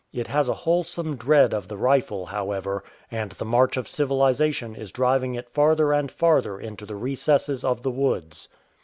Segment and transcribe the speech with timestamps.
[0.11, 4.31] It has a whole some dread of the rifle, however, and the march of civili
[4.33, 8.49] zation is driving it farther and farther into the recesses of the woods.